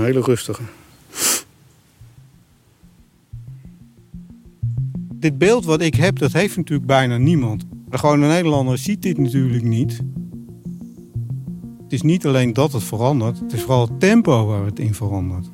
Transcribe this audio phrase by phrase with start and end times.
[0.00, 0.62] Een hele rustige.
[5.14, 7.64] Dit beeld wat ik heb, dat heeft natuurlijk bijna niemand.
[7.88, 10.00] De gewone Nederlander ziet dit natuurlijk niet.
[11.82, 14.94] Het is niet alleen dat het verandert, het is vooral het tempo waar het in
[14.94, 15.50] verandert.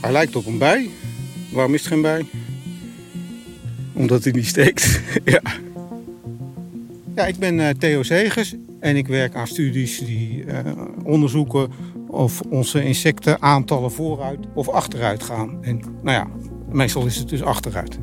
[0.00, 0.88] Hij lijkt op een bij.
[1.52, 2.26] Waarom is het geen bij?
[3.92, 5.00] Omdat hij niet steekt.
[5.24, 5.42] ja.
[7.14, 10.72] ja, ik ben eh, Theo Zegers en ik werk aan studies die eh,
[11.04, 11.70] onderzoeken
[12.16, 15.58] of onze insecten aantallen vooruit of achteruit gaan.
[15.64, 16.26] En nou ja,
[16.70, 17.98] meestal is het dus achteruit.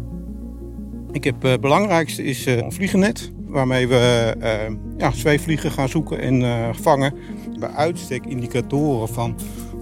[1.12, 5.90] Ik heb, eh, het belangrijkste is eh, een vliegennet, waarmee we uh, ja, zweefvliegen gaan
[5.90, 7.14] zoeken en vangen.
[7.60, 9.36] Bij uitstek indicatoren van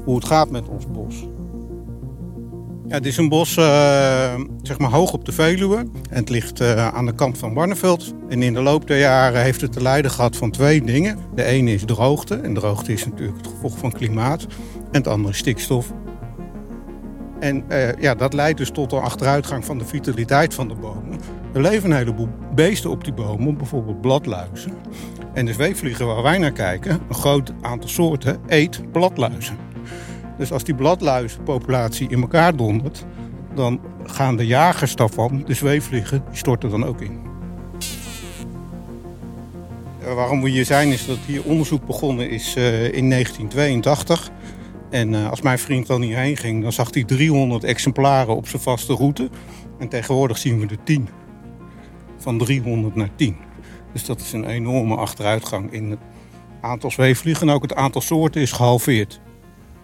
[0.06, 1.28] hoe het gaat met ons bos.
[2.92, 3.54] Het is een bos
[4.62, 5.78] zeg maar hoog op de Veluwe.
[6.10, 8.14] En het ligt aan de kant van Barneveld.
[8.30, 11.18] En in de loop der jaren heeft het te lijden gehad van twee dingen.
[11.36, 12.36] De ene is droogte.
[12.36, 14.42] En droogte is natuurlijk het gevolg van klimaat.
[14.92, 15.94] En het andere is stikstof.
[17.40, 21.20] En uh, ja, dat leidt dus tot een achteruitgang van de vitaliteit van de bomen.
[21.54, 24.72] Er leven een heleboel beesten op die bomen, bijvoorbeeld bladluizen.
[25.34, 29.71] En de zweefvliegen waar wij naar kijken, een groot aantal soorten, eet bladluizen.
[30.42, 33.06] Dus als die bladluizenpopulatie in elkaar dondert,
[33.56, 37.20] dan gaan de jagers daarvan, de zweefvliegen, die storten dan ook in.
[40.16, 44.32] Waarom we hier zijn is dat hier onderzoek begonnen is uh, in 1982.
[44.90, 48.62] En uh, als mijn vriend dan hierheen ging, dan zag hij 300 exemplaren op zijn
[48.62, 49.30] vaste route.
[49.80, 51.10] En tegenwoordig zien we er 10.
[52.18, 53.38] Van 300 naar 10.
[53.94, 56.00] Dus dat is een enorme achteruitgang in het
[56.62, 57.48] aantal zweefvliegen.
[57.48, 59.22] En ook het aantal soorten is gehalveerd.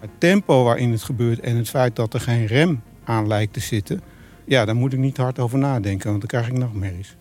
[0.00, 3.60] Het tempo waarin het gebeurt en het feit dat er geen rem aan lijkt te
[3.60, 4.00] zitten...
[4.44, 7.16] ja, daar moet ik niet hard over nadenken, want dan krijg ik nachtmerries.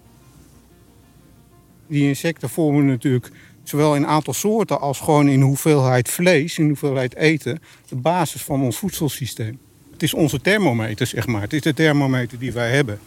[1.88, 3.32] Die insecten vormen natuurlijk
[3.64, 8.62] zowel in aantal soorten als gewoon in hoeveelheid vlees, in hoeveelheid eten, de basis van
[8.62, 9.59] ons voedselsysteem.
[9.92, 11.42] Het is onze thermometer, zeg maar.
[11.42, 13.00] Het is de thermometer die wij hebben.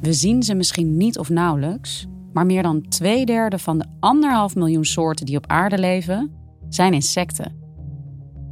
[0.00, 4.54] We zien ze misschien niet of nauwelijks, maar meer dan twee derde van de anderhalf
[4.54, 6.30] miljoen soorten die op aarde leven,
[6.68, 7.52] zijn insecten.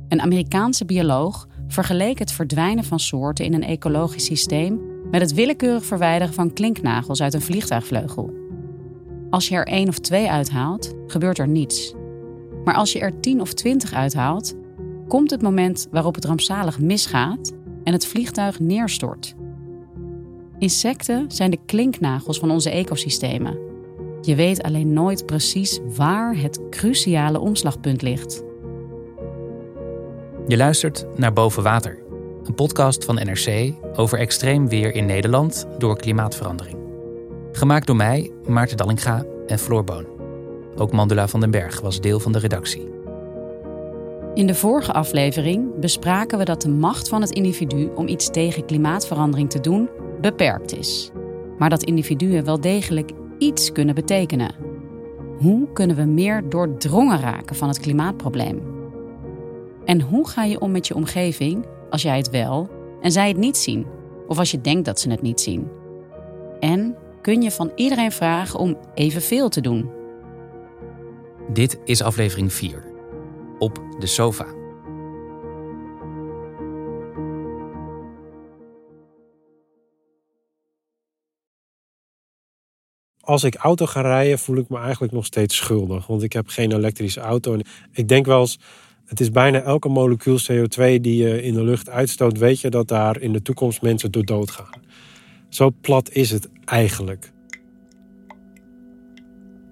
[0.09, 4.81] Een Amerikaanse bioloog vergeleek het verdwijnen van soorten in een ecologisch systeem
[5.11, 8.31] met het willekeurig verwijderen van klinknagels uit een vliegtuigvleugel.
[9.31, 11.95] Als je er één of twee uithaalt, gebeurt er niets.
[12.65, 14.55] Maar als je er tien of twintig uithaalt,
[15.09, 17.53] komt het moment waarop het rampzalig misgaat
[17.85, 19.36] en het vliegtuig neerstort.
[20.59, 23.59] Insecten zijn de klinknagels van onze ecosystemen.
[24.21, 28.43] Je weet alleen nooit precies waar het cruciale omslagpunt ligt.
[30.47, 31.99] Je luistert naar Boven Water,
[32.45, 36.77] een podcast van NRC over extreem weer in Nederland door klimaatverandering.
[37.53, 40.07] Gemaakt door mij, Maarten Dallinga en Floor Boon.
[40.77, 42.89] Ook Mandela van den Berg was deel van de redactie.
[44.35, 48.65] In de vorige aflevering bespraken we dat de macht van het individu om iets tegen
[48.65, 49.89] klimaatverandering te doen
[50.21, 51.11] beperkt is.
[51.59, 54.55] Maar dat individuen wel degelijk iets kunnen betekenen.
[55.39, 58.63] Hoe kunnen we meer doordrongen raken van het klimaatprobleem?
[59.85, 62.69] En hoe ga je om met je omgeving als jij het wel
[63.01, 63.87] en zij het niet zien?
[64.27, 65.69] Of als je denkt dat ze het niet zien?
[66.61, 69.91] En kun je van iedereen vragen om evenveel te doen?
[71.53, 72.85] Dit is aflevering 4.
[73.59, 74.47] Op de sofa.
[83.27, 86.07] Als ik auto ga rijden, voel ik me eigenlijk nog steeds schuldig.
[86.07, 87.53] Want ik heb geen elektrische auto.
[87.53, 87.63] En
[87.93, 88.59] ik denk wel eens,
[89.07, 92.89] het is bijna elke molecuul CO2 die je in de lucht uitstoot, weet je dat
[92.89, 94.81] daar in de toekomst mensen door doodgaan.
[95.49, 97.33] Zo plat is het eigenlijk.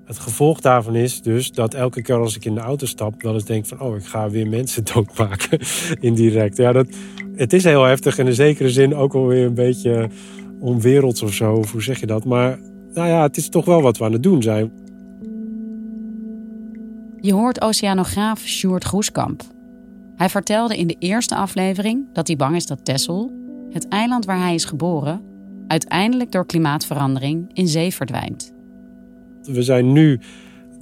[0.05, 3.35] Het gevolg daarvan is dus dat elke keer als ik in de auto stap, wel
[3.35, 5.59] eens denk van, oh, ik ga weer mensen doodmaken,
[6.01, 6.57] indirect.
[6.57, 6.87] Ja, dat,
[7.37, 10.09] het is heel heftig in een zekere zin ook wel weer een beetje
[10.61, 12.25] onwerelds of zo, hoe zeg je dat?
[12.25, 12.59] Maar
[12.95, 14.73] nou ja, het is toch wel wat we aan het doen zijn.
[17.21, 19.43] Je hoort oceanograaf Sjoerd Groeskamp.
[20.17, 23.33] Hij vertelde in de eerste aflevering dat hij bang is dat Texel,
[23.71, 25.23] het eiland waar hij is geboren,
[25.67, 28.53] uiteindelijk door klimaatverandering in zee verdwijnt.
[29.43, 30.21] We zijn nu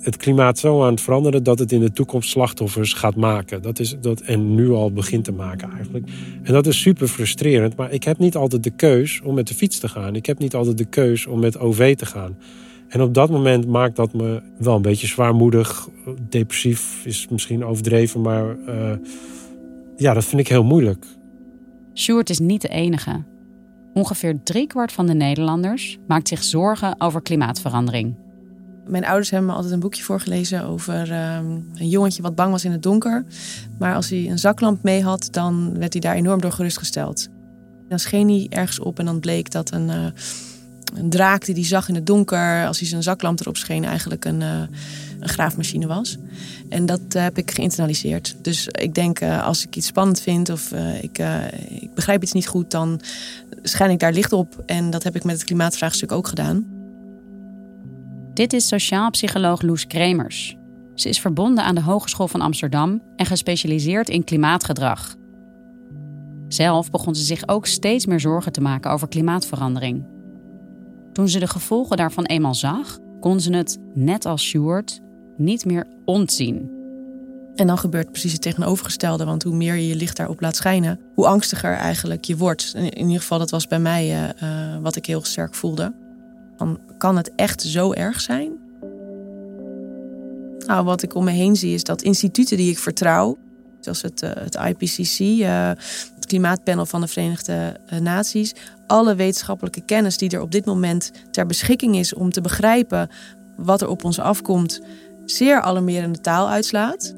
[0.02, 3.62] het klimaat zo aan het veranderen dat het in de toekomst slachtoffers gaat maken.
[3.62, 6.08] Dat is, dat, en nu al begint te maken eigenlijk.
[6.42, 9.54] En dat is super frustrerend, maar ik heb niet altijd de keus om met de
[9.54, 10.14] fiets te gaan.
[10.14, 12.36] Ik heb niet altijd de keus om met OV te gaan.
[12.88, 15.88] En op dat moment maakt dat me wel een beetje zwaarmoedig.
[16.28, 18.92] Depressief is misschien overdreven, maar uh,
[19.96, 21.06] ja, dat vind ik heel moeilijk.
[21.94, 23.24] Sjoerd is niet de enige.
[23.94, 28.21] Ongeveer driekwart van de Nederlanders maakt zich zorgen over klimaatverandering.
[28.86, 32.64] Mijn ouders hebben me altijd een boekje voorgelezen over um, een jongetje wat bang was
[32.64, 33.24] in het donker.
[33.78, 37.28] Maar als hij een zaklamp mee had, dan werd hij daar enorm door gerustgesteld.
[37.88, 40.06] Dan scheen hij ergens op en dan bleek dat een, uh,
[40.94, 44.24] een draak die hij zag in het donker, als hij zijn zaklamp erop scheen, eigenlijk
[44.24, 44.60] een, uh,
[45.20, 46.16] een graafmachine was.
[46.68, 48.36] En dat uh, heb ik geïnternaliseerd.
[48.42, 51.18] Dus ik denk, als ik iets spannend vind of ik,
[51.68, 53.00] ik begrijp iets niet goed, dan
[53.62, 54.62] schijn ik daar licht op.
[54.66, 56.81] En dat heb ik met het klimaatvraagstuk ook gedaan.
[58.34, 60.56] Dit is sociaal psycholoog Loes Kremers.
[60.94, 65.16] Ze is verbonden aan de Hogeschool van Amsterdam en gespecialiseerd in klimaatgedrag.
[66.48, 70.04] Zelf begon ze zich ook steeds meer zorgen te maken over klimaatverandering.
[71.12, 75.00] Toen ze de gevolgen daarvan eenmaal zag, kon ze het, net als Stuart,
[75.36, 76.70] niet meer ontzien.
[77.54, 81.00] En dan gebeurt precies het tegenovergestelde, want hoe meer je je licht daarop laat schijnen,
[81.14, 82.72] hoe angstiger eigenlijk je wordt.
[82.76, 86.01] In ieder geval, dat was bij mij uh, uh, wat ik heel sterk voelde.
[86.98, 88.52] Kan het echt zo erg zijn?
[90.66, 93.38] Nou, wat ik om me heen zie is dat instituten die ik vertrouw,
[93.80, 95.68] zoals het, uh, het IPCC, uh,
[96.14, 98.54] het Klimaatpanel van de Verenigde uh, Naties,
[98.86, 103.08] alle wetenschappelijke kennis die er op dit moment ter beschikking is om te begrijpen
[103.56, 104.80] wat er op ons afkomt,
[105.24, 107.14] zeer alarmerende taal uitslaat.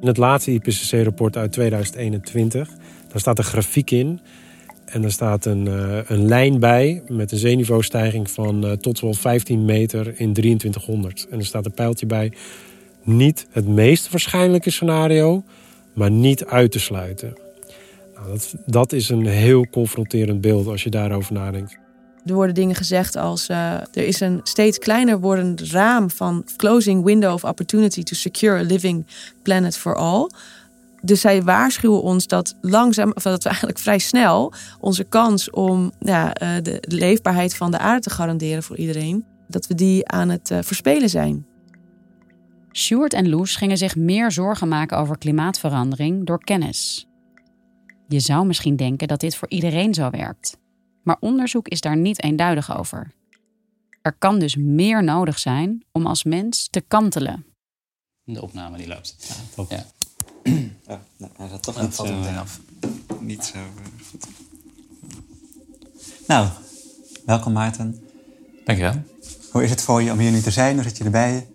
[0.00, 2.68] In het laatste IPCC-rapport uit 2021,
[3.08, 4.20] daar staat een grafiek in
[4.90, 9.14] en er staat een, uh, een lijn bij met een zeeniveaustijging van uh, tot wel
[9.14, 11.26] 15 meter in 2300.
[11.30, 12.32] En er staat een pijltje bij.
[13.02, 15.44] Niet het meest waarschijnlijke scenario,
[15.92, 17.34] maar niet uit te sluiten.
[18.14, 21.78] Nou, dat, dat is een heel confronterend beeld als je daarover nadenkt.
[22.26, 27.04] Er worden dingen gezegd als uh, er is een steeds kleiner wordend raam van closing
[27.04, 29.06] window of opportunity to secure a living
[29.42, 30.30] planet for all.
[31.02, 35.92] Dus zij waarschuwen ons dat langzaam, of dat we eigenlijk vrij snel onze kans om
[35.98, 36.32] ja,
[36.62, 41.08] de leefbaarheid van de aarde te garanderen voor iedereen, dat we die aan het verspelen
[41.08, 41.46] zijn.
[42.72, 47.06] Stuart en Loes gingen zich meer zorgen maken over klimaatverandering door kennis.
[48.08, 50.58] Je zou misschien denken dat dit voor iedereen zo werkt,
[51.02, 53.12] maar onderzoek is daar niet eenduidig over.
[54.02, 57.44] Er kan dus meer nodig zijn om als mens te kantelen.
[58.24, 59.16] De opname die loopt.
[59.28, 59.70] Ja, top.
[59.70, 59.86] Ja.
[60.44, 62.60] Oh, nou, hij gaat toch niet valt zo, het meteen eh, af.
[63.20, 64.26] Niet zo eh, goed.
[66.26, 66.48] Nou,
[67.24, 68.02] welkom Maarten.
[68.64, 69.02] Dankjewel.
[69.50, 70.74] Hoe is het voor je om hier nu te zijn?
[70.74, 71.48] Hoe zit je erbij?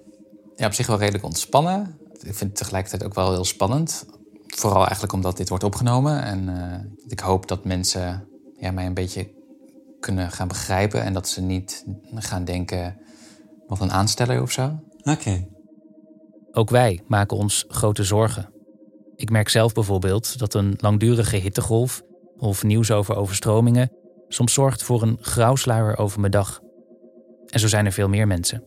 [0.55, 1.97] Ja, op zich wel redelijk ontspannen.
[2.13, 4.05] Ik vind het tegelijkertijd ook wel heel spannend.
[4.47, 6.23] Vooral eigenlijk omdat dit wordt opgenomen.
[6.23, 8.27] En eh, ik hoop dat mensen
[8.59, 9.33] ja, mij een beetje
[9.99, 11.01] kunnen gaan begrijpen.
[11.01, 11.85] En dat ze niet
[12.15, 12.97] gaan denken,
[13.67, 14.79] wat een aansteller of zo.
[15.03, 15.47] Oké.
[16.51, 18.53] Ook wij maken ons grote zorgen.
[19.15, 22.03] Ik merk zelf bijvoorbeeld dat een langdurige hittegolf
[22.37, 23.91] of nieuws over overstromingen
[24.27, 26.61] soms zorgt voor een grauwsluier over mijn dag.
[27.45, 28.63] En zo zijn er veel meer mensen.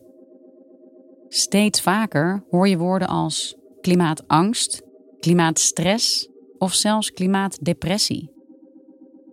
[1.27, 4.81] Steeds vaker hoor je woorden als klimaatangst,
[5.19, 8.31] klimaatstress of zelfs klimaatdepressie.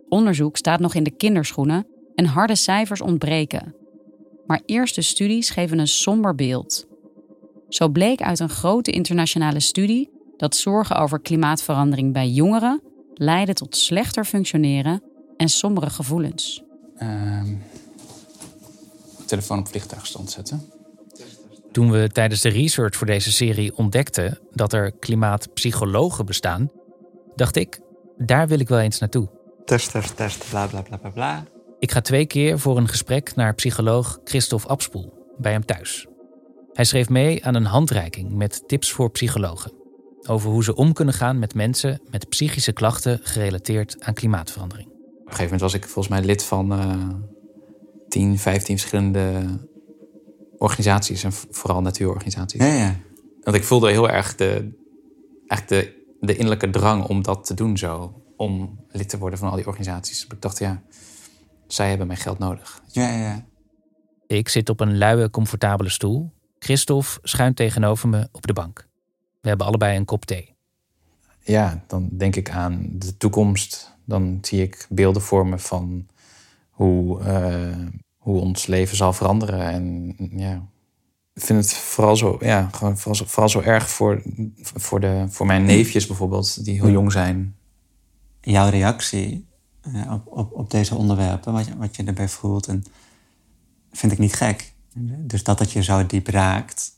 [0.09, 3.75] Onderzoek staat nog in de kinderschoenen en harde cijfers ontbreken.
[4.45, 6.87] Maar eerste studies geven een somber beeld.
[7.69, 12.81] Zo bleek uit een grote internationale studie dat zorgen over klimaatverandering bij jongeren
[13.13, 15.03] leiden tot slechter functioneren
[15.37, 16.63] en sombere gevoelens.
[16.97, 17.55] Ehm,
[19.25, 20.69] telefoon op vliegtuigstand zetten.
[21.71, 26.71] Toen we tijdens de research voor deze serie ontdekten dat er klimaatpsychologen bestaan,
[27.35, 27.79] dacht ik,
[28.17, 29.29] daar wil ik wel eens naartoe.
[29.65, 31.43] Test, test, test, bla bla bla bla bla.
[31.79, 36.07] Ik ga twee keer voor een gesprek naar psycholoog Christophe Abspoel bij hem thuis.
[36.73, 39.76] Hij schreef mee aan een handreiking met tips voor psychologen
[40.27, 44.87] over hoe ze om kunnen gaan met mensen met psychische klachten gerelateerd aan klimaatverandering.
[44.87, 47.09] Op een gegeven moment was ik volgens mij lid van eh
[48.07, 49.43] 10, 15 verschillende
[50.57, 51.23] organisaties.
[51.23, 52.61] En vooral natuurorganisaties.
[52.61, 52.95] Ja, ja.
[53.41, 54.77] Want ik voelde heel erg de,
[55.47, 58.21] eigenlijk de, de innerlijke drang om dat te doen zo.
[58.35, 60.25] Om lid te worden van al die organisaties.
[60.25, 60.83] Ik dacht, ja,
[61.67, 62.81] zij hebben mijn geld nodig.
[62.87, 63.45] Ja, ja, ja.
[64.27, 66.31] Ik zit op een luie, comfortabele stoel.
[66.59, 68.86] Christophe schuint tegenover me op de bank.
[69.47, 70.55] We hebben allebei een kop thee.
[71.43, 73.95] ja, dan denk ik aan de toekomst.
[74.05, 76.07] Dan zie ik beelden vormen van
[76.69, 77.87] hoe, uh,
[78.17, 79.61] hoe ons leven zal veranderen.
[79.61, 80.67] En ja,
[81.33, 84.21] ik vind het vooral zo, ja, gewoon vooral, zo, vooral zo erg voor,
[84.61, 87.55] voor, de, voor mijn neefjes bijvoorbeeld, die heel jong zijn.
[88.41, 89.47] Jouw reactie
[89.87, 92.83] uh, op, op, op deze onderwerpen, wat je, wat je erbij voelt, en
[93.91, 94.73] vind ik niet gek.
[95.19, 96.96] Dus dat het je zo diep raakt,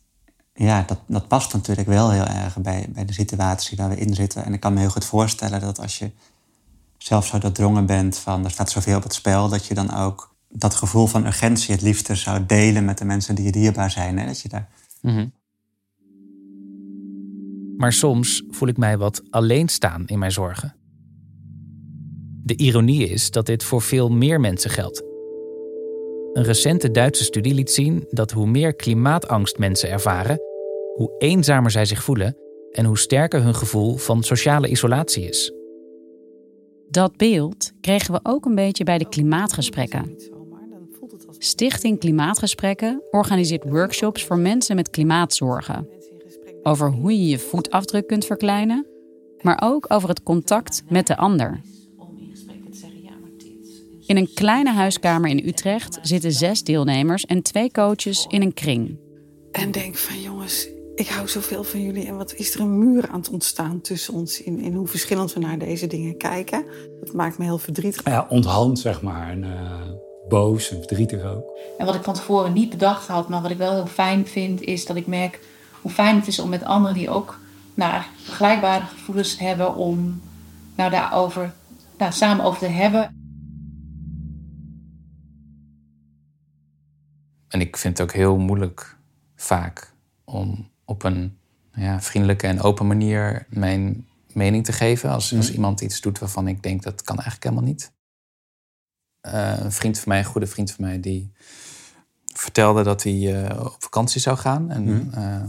[0.66, 4.14] ja, dat, dat past natuurlijk wel heel erg bij, bij de situatie waar we in
[4.14, 4.46] zitten.
[4.46, 6.12] En ik kan me heel goed voorstellen dat als je
[6.98, 10.36] zelf zo doordrongen bent van er staat zoveel op het spel, dat je dan ook
[10.50, 14.18] dat gevoel van urgentie het liefste zou delen met de mensen die je dierbaar zijn.
[14.18, 14.26] Hè?
[14.26, 14.70] Dat je daar...
[15.02, 15.28] Mhm.
[17.78, 20.76] Maar soms voel ik mij wat alleen staan in mijn zorgen.
[22.44, 25.04] De ironie is dat dit voor veel meer mensen geldt.
[26.34, 30.40] Een recente Duitse studie liet zien dat hoe meer klimaatangst mensen ervaren,
[31.00, 32.38] hoe eenzamer zij zich voelen
[32.72, 35.54] en hoe sterker hun gevoel van sociale isolatie is.
[36.90, 40.16] Dat beeld kregen we ook een beetje bij de klimaatgesprekken.
[41.38, 45.88] Stichting Klimaatgesprekken organiseert workshops voor mensen met klimaatzorgen.
[46.64, 48.88] Over hoe je je voetafdruk kunt verkleinen,
[49.42, 51.62] maar ook over het contact met de ander.
[54.06, 58.98] In een kleine huiskamer in Utrecht zitten zes deelnemers en twee coaches in een kring.
[59.52, 62.08] En denk van jongens, ik hou zoveel van jullie.
[62.08, 65.34] En wat is er een muur aan het ontstaan tussen ons in, in hoe verschillend
[65.34, 66.66] we naar deze dingen kijken.
[67.00, 68.06] Dat maakt me heel verdrietig.
[68.06, 69.30] Ja, onthand zeg maar.
[69.30, 69.82] En, uh,
[70.28, 71.58] boos en verdrietig ook.
[71.78, 74.62] En wat ik van tevoren niet bedacht had, maar wat ik wel heel fijn vind,
[74.62, 75.40] is dat ik merk
[75.82, 77.40] hoe fijn het is om met anderen die ook
[77.74, 80.22] nou, vergelijkbare gevoelens hebben, om
[80.76, 81.54] nou, daarover
[81.98, 83.18] nou, samen over te hebben.
[87.48, 88.98] En ik vind het ook heel moeilijk
[89.36, 91.38] vaak om op een
[91.74, 95.10] ja, vriendelijke en open manier mijn mening te geven.
[95.10, 95.56] Als, als mhm.
[95.56, 97.92] iemand iets doet waarvan ik denk dat kan eigenlijk helemaal niet.
[99.22, 101.32] Uh, een vriend van mij, een goede vriend van mij, die
[102.26, 104.72] vertelde dat hij uh, op vakantie zou gaan.
[104.72, 105.12] En mm.
[105.18, 105.46] uh,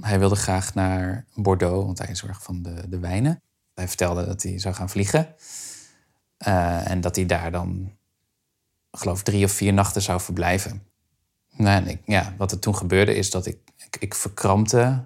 [0.00, 3.42] hij wilde graag naar Bordeaux, want hij zorgt van de, de wijnen.
[3.74, 5.34] Hij vertelde dat hij zou gaan vliegen.
[6.84, 7.92] en dat hij daar dan,
[8.90, 10.82] geloof drie of vier nachten zou verblijven.
[11.56, 13.58] Nou, en ik, ja, wat er toen gebeurde is dat ik,
[13.96, 15.04] ik, ik verkrampte,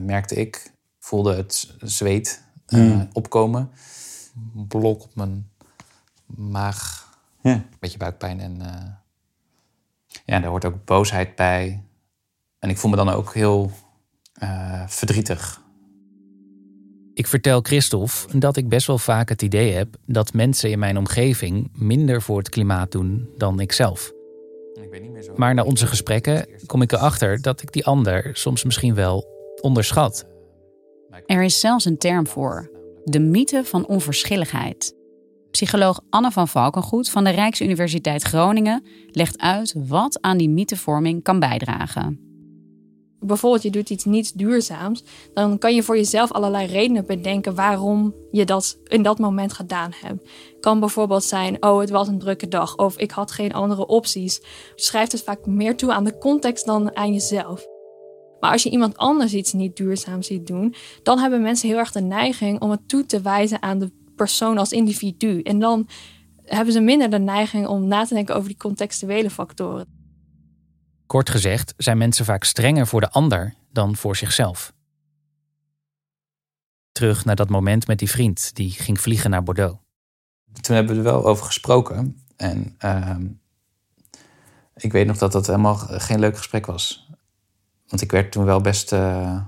[0.00, 0.72] merkte ik.
[0.98, 3.08] Voelde het zweet mm.
[3.12, 3.70] opkomen.
[4.68, 5.50] Blok op mijn
[6.26, 7.08] maag,
[7.42, 7.52] ja.
[7.52, 8.68] een beetje buikpijn en uh,
[10.24, 11.84] ja, daar hoort ook boosheid bij.
[12.58, 13.70] En ik voel me dan ook heel
[14.42, 15.60] uh, verdrietig.
[17.14, 20.98] Ik vertel Christophe dat ik best wel vaak het idee heb dat mensen in mijn
[20.98, 24.12] omgeving minder voor het klimaat doen dan ik zelf.
[25.36, 29.26] Maar na onze gesprekken kom ik erachter dat ik die ander soms misschien wel
[29.60, 30.26] onderschat.
[31.26, 32.70] Er is zelfs een term voor:
[33.04, 34.94] de mythe van onverschilligheid.
[35.50, 41.38] Psycholoog Anne van Valkengoed van de Rijksuniversiteit Groningen legt uit wat aan die mythevorming kan
[41.38, 42.29] bijdragen.
[43.20, 48.14] Bijvoorbeeld, je doet iets niet duurzaams, dan kan je voor jezelf allerlei redenen bedenken waarom
[48.30, 50.28] je dat in dat moment gedaan hebt.
[50.60, 54.36] Kan bijvoorbeeld zijn: oh, het was een drukke dag, of ik had geen andere opties.
[54.74, 57.66] Je schrijft het vaak meer toe aan de context dan aan jezelf.
[58.40, 61.92] Maar als je iemand anders iets niet duurzaam ziet doen, dan hebben mensen heel erg
[61.92, 65.42] de neiging om het toe te wijzen aan de persoon als individu.
[65.42, 65.88] En dan
[66.44, 69.99] hebben ze minder de neiging om na te denken over die contextuele factoren.
[71.10, 74.72] Kort gezegd zijn mensen vaak strenger voor de ander dan voor zichzelf.
[76.92, 79.78] Terug naar dat moment met die vriend die ging vliegen naar Bordeaux.
[80.60, 82.20] Toen hebben we er wel over gesproken.
[82.36, 83.16] En uh,
[84.74, 87.10] ik weet nog dat dat helemaal geen leuk gesprek was.
[87.86, 89.42] Want ik werd toen wel best, uh,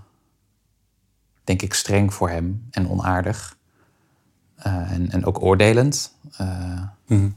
[1.45, 3.57] denk ik, streng voor hem en onaardig.
[4.67, 6.17] Uh, en, en ook oordelend.
[6.41, 7.37] Uh, mm.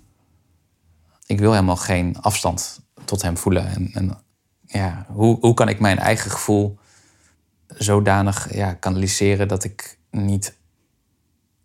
[1.25, 3.67] Ik wil helemaal geen afstand tot hem voelen.
[3.67, 4.17] En, en
[4.61, 6.77] ja, hoe, hoe kan ik mijn eigen gevoel
[7.67, 10.57] zodanig ja, kanaliseren dat ik niet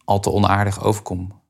[0.05, 1.40] al te onaardig overkom?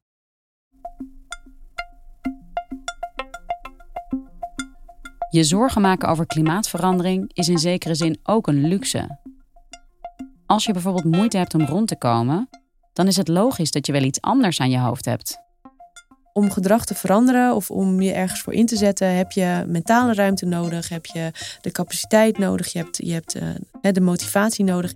[5.31, 9.19] Je zorgen maken over klimaatverandering is in zekere zin ook een luxe.
[10.47, 12.49] Als je bijvoorbeeld moeite hebt om rond te komen,
[12.93, 15.50] dan is het logisch dat je wel iets anders aan je hoofd hebt.
[16.41, 20.15] Om gedrag te veranderen of om je ergens voor in te zetten, heb je mentale
[20.15, 21.31] ruimte nodig, heb je
[21.61, 24.93] de capaciteit nodig, je hebt, je hebt uh, de motivatie nodig.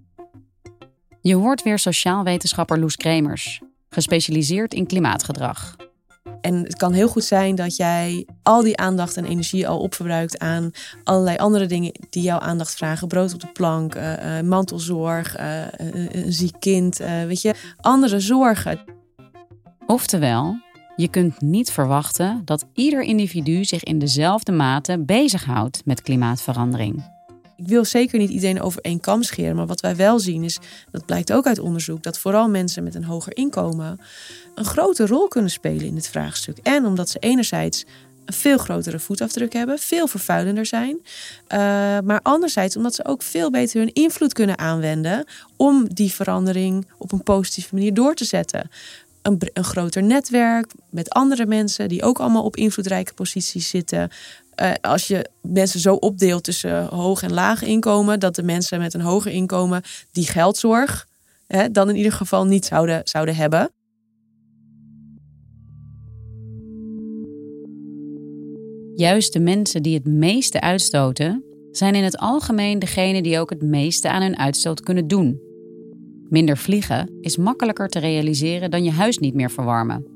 [1.21, 5.77] Je hoort weer sociaal wetenschapper Loes Kremers, gespecialiseerd in klimaatgedrag.
[6.41, 10.39] En het kan heel goed zijn dat jij al die aandacht en energie al opverbruikt
[10.39, 10.71] aan
[11.03, 13.09] allerlei andere dingen die jouw aandacht vragen.
[13.09, 15.63] Brood op de plank, uh, mantelzorg, uh,
[16.13, 16.97] een ziek kind,
[17.27, 18.81] weet je, andere zorgen.
[19.87, 20.64] Oftewel,
[20.97, 27.13] je kunt niet verwachten dat ieder individu zich in dezelfde mate bezighoudt met klimaatverandering.
[27.57, 30.59] Ik wil zeker niet iedereen over één kam scheren, maar wat wij wel zien is,
[30.91, 34.01] dat blijkt ook uit onderzoek, dat vooral mensen met een hoger inkomen
[34.55, 36.59] een grote rol kunnen spelen in dit vraagstuk.
[36.63, 37.85] En omdat ze enerzijds
[38.25, 40.99] een veel grotere voetafdruk hebben, veel vervuilender zijn.
[41.03, 41.59] Uh,
[42.05, 45.25] maar anderzijds omdat ze ook veel beter hun invloed kunnen aanwenden
[45.57, 48.71] om die verandering op een positieve manier door te zetten.
[49.25, 54.11] Een, groter netwerk met andere mensen die ook allemaal op invloedrijke posities zitten.
[54.63, 58.95] Uh, als je mensen zo opdeelt tussen hoog en laag inkomen, dat de mensen met
[58.95, 61.07] een hoger inkomen die geldzorg
[61.47, 63.71] hè, dan in ieder geval niet zouden, zouden hebben.
[68.97, 73.63] Juist de mensen die het meeste uitstoten, zijn in het algemeen degene die ook het
[73.63, 75.44] meeste aan hun uitstoot kunnen doen.
[76.29, 80.07] Minder vliegen is makkelijker te realiseren dan je huis niet meer verwarmen.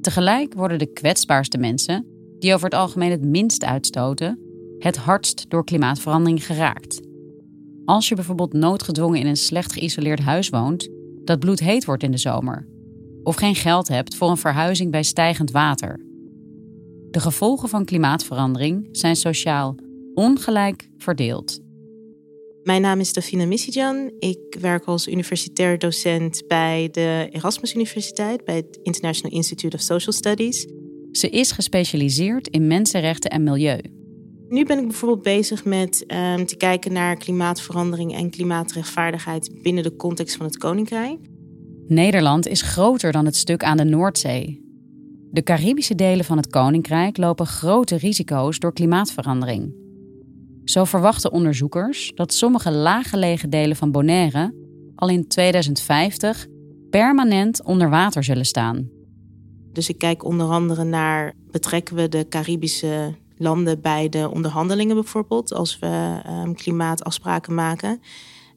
[0.00, 2.06] Tegelijk worden de kwetsbaarste mensen,
[2.38, 4.38] die over het algemeen het minst uitstoten,
[4.78, 7.00] het hardst door klimaatverandering geraakt.
[7.84, 10.88] Als je bijvoorbeeld noodgedwongen in een slecht geïsoleerd huis woont,
[11.24, 12.66] dat bloedheet wordt in de zomer,
[13.22, 16.08] of geen geld hebt voor een verhuizing bij stijgend water
[17.10, 19.74] de gevolgen van klimaatverandering zijn sociaal
[20.14, 21.60] ongelijk verdeeld.
[22.62, 24.10] Mijn naam is Dafina Missijan.
[24.18, 30.12] Ik werk als universitair docent bij de Erasmus Universiteit, bij het International Institute of Social
[30.12, 30.66] Studies.
[31.12, 33.80] Ze is gespecialiseerd in mensenrechten en milieu.
[34.48, 39.96] Nu ben ik bijvoorbeeld bezig met um, te kijken naar klimaatverandering en klimaatrechtvaardigheid binnen de
[39.96, 41.18] context van het Koninkrijk.
[41.86, 44.68] Nederland is groter dan het stuk aan de Noordzee.
[45.30, 49.79] De Caribische delen van het Koninkrijk lopen grote risico's door klimaatverandering.
[50.64, 54.54] Zo verwachten onderzoekers dat sommige laaggelegen delen van Bonaire
[54.94, 56.46] al in 2050
[56.90, 58.88] permanent onder water zullen staan.
[59.72, 65.52] Dus ik kijk onder andere naar betrekken we de Caribische landen bij de onderhandelingen bijvoorbeeld,
[65.52, 68.00] als we um, klimaatafspraken maken.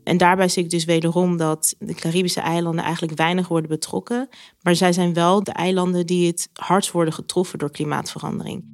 [0.03, 4.29] En daarbij zie ik dus wederom dat de Caribische eilanden eigenlijk weinig worden betrokken.
[4.61, 8.72] Maar zij zijn wel de eilanden die het hardst worden getroffen door klimaatverandering.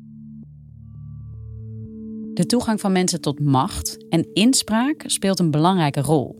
[2.39, 6.35] De toegang van mensen tot macht en inspraak speelt een belangrijke rol.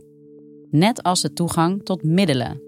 [0.69, 2.61] Net als de toegang tot middelen.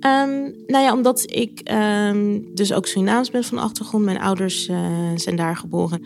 [0.00, 4.04] Um, nou ja, omdat ik um, dus ook Surinaams ben van achtergrond.
[4.04, 4.76] Mijn ouders uh,
[5.14, 6.04] zijn daar geboren.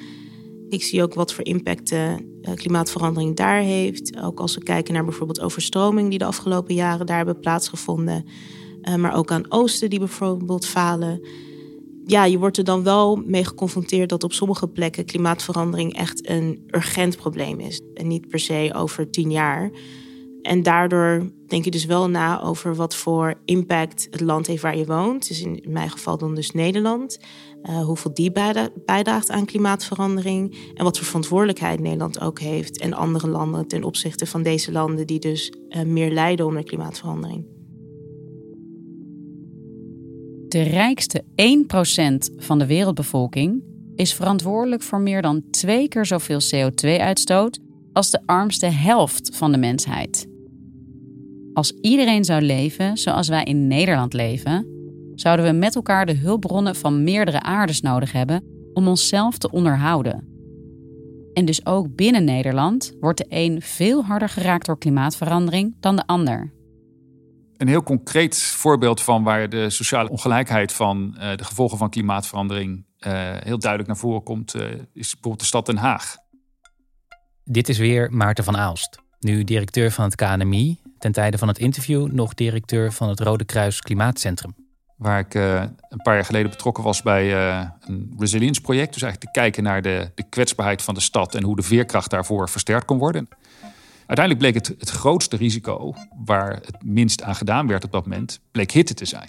[0.69, 2.15] Ik zie ook wat voor impact uh,
[2.55, 4.19] klimaatverandering daar heeft.
[4.21, 8.25] Ook als we kijken naar bijvoorbeeld overstroming die de afgelopen jaren daar hebben plaatsgevonden.
[8.83, 11.21] Uh, maar ook aan oosten die bijvoorbeeld falen.
[12.07, 16.64] Ja, je wordt er dan wel mee geconfronteerd dat op sommige plekken klimaatverandering echt een
[16.71, 17.81] urgent probleem is.
[17.95, 19.71] En niet per se over tien jaar.
[20.43, 24.77] En daardoor denk je dus wel na over wat voor impact het land heeft waar
[24.77, 25.29] je woont.
[25.29, 27.19] Dus in mijn geval dan dus Nederland.
[27.62, 28.33] Uh, hoeveel die
[28.85, 30.57] bijdraagt aan klimaatverandering.
[30.75, 32.79] En wat voor verantwoordelijkheid Nederland ook heeft.
[32.79, 37.54] En andere landen ten opzichte van deze landen die dus uh, meer lijden onder klimaatverandering.
[40.55, 43.62] De rijkste 1% van de wereldbevolking
[43.95, 47.59] is verantwoordelijk voor meer dan twee keer zoveel CO2-uitstoot
[47.93, 50.27] als de armste helft van de mensheid.
[51.53, 54.67] Als iedereen zou leven zoals wij in Nederland leven,
[55.14, 60.29] zouden we met elkaar de hulpbronnen van meerdere aardes nodig hebben om onszelf te onderhouden.
[61.33, 66.07] En dus ook binnen Nederland wordt de een veel harder geraakt door klimaatverandering dan de
[66.07, 66.53] ander.
[67.64, 72.85] Een heel concreet voorbeeld van waar de sociale ongelijkheid van uh, de gevolgen van klimaatverandering
[73.00, 76.16] uh, heel duidelijk naar voren komt, uh, is bijvoorbeeld de stad Den Haag.
[77.44, 81.59] Dit is weer Maarten van Aalst, nu directeur van het KNMI, ten tijde van het
[81.59, 84.55] interview nog directeur van het Rode Kruis Klimaatcentrum.
[84.96, 87.35] Waar ik een paar jaar geleden betrokken was bij
[87.81, 88.92] een resilience project.
[88.92, 92.11] Dus eigenlijk te kijken naar de, de, kwetsbaarheid van de stad en hoe de veerkracht
[92.11, 93.29] daarvoor versterkt kon worden.
[94.07, 98.40] Uiteindelijk bleek het, het grootste risico, waar het minst aan gedaan werd op dat moment,
[98.53, 99.29] bleek hitte te zijn.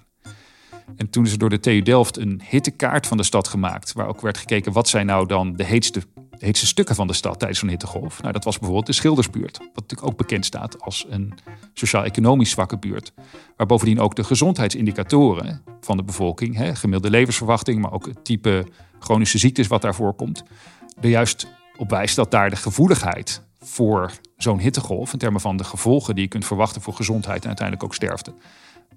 [0.95, 3.93] En toen is er door de TU Delft een hittekaart van de stad gemaakt.
[3.93, 6.01] Waar ook werd gekeken wat zijn nou dan de heetste
[6.39, 8.21] heetste stukken van de stad tijdens zo'n hittegolf.
[8.21, 9.57] Nou, dat was bijvoorbeeld de Schildersbuurt.
[9.57, 11.33] Wat natuurlijk ook bekend staat als een
[11.73, 13.13] sociaal-economisch zwakke buurt.
[13.57, 18.65] Waar bovendien ook de gezondheidsindicatoren van de bevolking, hè, gemiddelde levensverwachting, maar ook het type
[18.99, 20.43] chronische ziektes wat daar voorkomt,
[21.01, 25.63] er juist op wijst dat daar de gevoeligheid voor zo'n hittegolf, in termen van de
[25.63, 28.33] gevolgen die je kunt verwachten voor gezondheid en uiteindelijk ook sterfte,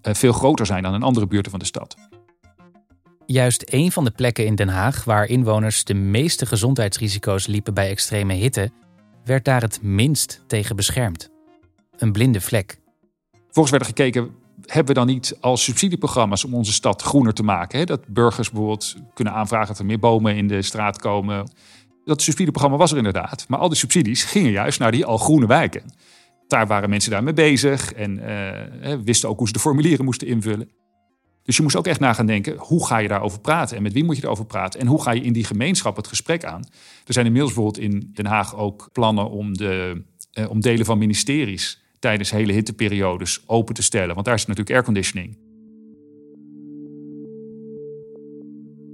[0.03, 1.97] eh, veel groter zijn dan in andere buurten van de stad.
[3.27, 7.90] Juist een van de plekken in Den Haag waar inwoners de meeste gezondheidsrisico's liepen bij
[7.90, 8.71] extreme hitte,
[9.25, 11.31] werd daar het minst tegen beschermd.
[11.97, 12.79] Een blinde vlek.
[13.51, 14.31] Volgens werd er gekeken,
[14.66, 17.79] hebben we dan niet als subsidieprogramma's om onze stad groener te maken?
[17.79, 17.85] Hè?
[17.85, 21.51] Dat burgers bijvoorbeeld kunnen aanvragen dat er meer bomen in de straat komen.
[22.09, 23.44] Dat subsidieprogramma was er inderdaad.
[23.49, 25.83] Maar al die subsidies gingen juist naar die al groene wijken.
[26.47, 30.71] Daar waren mensen daarmee bezig en uh, wisten ook hoe ze de formulieren moesten invullen.
[31.42, 33.77] Dus je moest ook echt na gaan denken, hoe ga je daarover praten?
[33.77, 34.81] En met wie moet je erover praten?
[34.81, 36.64] En hoe ga je in die gemeenschap het gesprek aan?
[37.07, 40.99] Er zijn inmiddels bijvoorbeeld in Den Haag ook plannen om, de, eh, om delen van
[40.99, 44.14] ministeries tijdens hele hitteperiodes open te stellen.
[44.14, 45.48] Want daar is natuurlijk airconditioning.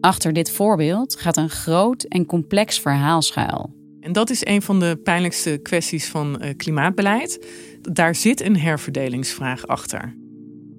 [0.05, 3.75] Achter dit voorbeeld gaat een groot en complex verhaal schuil.
[4.01, 7.47] En dat is een van de pijnlijkste kwesties van uh, klimaatbeleid.
[7.81, 10.17] Daar zit een herverdelingsvraag achter.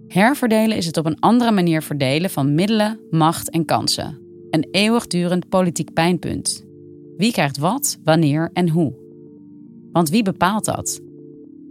[0.07, 4.19] Herverdelen is het op een andere manier verdelen van middelen, macht en kansen.
[4.49, 6.65] Een eeuwigdurend politiek pijnpunt.
[7.17, 8.93] Wie krijgt wat, wanneer en hoe?
[9.91, 11.01] Want wie bepaalt dat?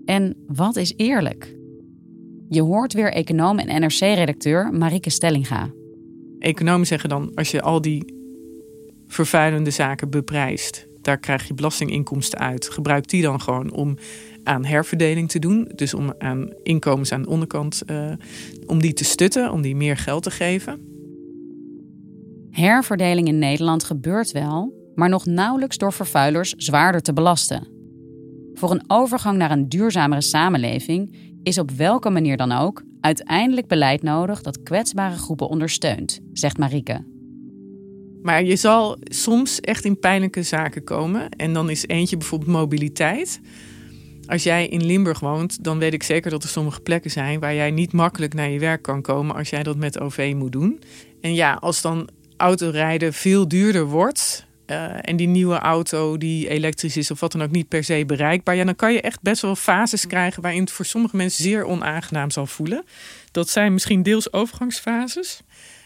[0.04, 1.56] En wat is eerlijk?
[2.48, 5.70] Je hoort weer econoom en NRC-redacteur Marike Stellinga.
[6.38, 8.14] Economen zeggen dan, als je al die
[9.06, 12.68] vervuilende zaken beprijst, daar krijg je belastinginkomsten uit.
[12.68, 13.96] Gebruik die dan gewoon om
[14.42, 15.70] aan herverdeling te doen.
[15.74, 18.12] Dus om aan inkomens aan de onderkant, uh,
[18.66, 20.92] om die te stutten, om die meer geld te geven.
[22.50, 27.68] Herverdeling in Nederland gebeurt wel, maar nog nauwelijks door vervuilers zwaarder te belasten.
[28.54, 34.02] Voor een overgang naar een duurzamere samenleving is op welke manier dan ook uiteindelijk beleid
[34.02, 37.04] nodig dat kwetsbare groepen ondersteunt, zegt Marike.
[38.22, 41.28] Maar je zal soms echt in pijnlijke zaken komen.
[41.28, 43.40] En dan is eentje bijvoorbeeld mobiliteit.
[44.26, 47.54] Als jij in Limburg woont, dan weet ik zeker dat er sommige plekken zijn waar
[47.54, 50.80] jij niet makkelijk naar je werk kan komen als jij dat met OV moet doen.
[51.20, 54.43] En ja, als dan autorijden veel duurder wordt.
[54.66, 58.04] Uh, en die nieuwe auto die elektrisch is of wat dan ook niet per se
[58.06, 58.56] bereikbaar.
[58.56, 61.64] Ja, dan kan je echt best wel fases krijgen waarin het voor sommige mensen zeer
[61.64, 62.84] onaangenaam zal voelen.
[63.30, 65.42] Dat zijn misschien deels overgangsfases.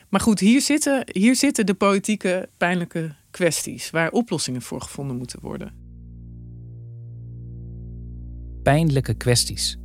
[0.08, 5.38] Maar goed, hier zitten, hier zitten de politieke pijnlijke kwesties waar oplossingen voor gevonden moeten
[5.42, 5.72] worden.
[8.62, 9.78] Pijnlijke kwesties.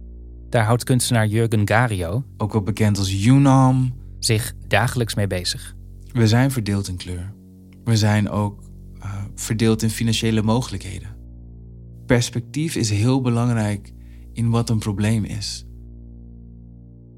[0.50, 5.76] Daar houdt kunstenaar Jurgen Gario, ook wel bekend als Unam, zich dagelijks mee bezig.
[6.12, 7.34] We zijn verdeeld in kleur.
[7.84, 8.63] We zijn ook
[9.36, 11.16] verdeeld in financiële mogelijkheden.
[12.06, 13.94] Perspectief is heel belangrijk
[14.34, 15.66] in wat een probleem is.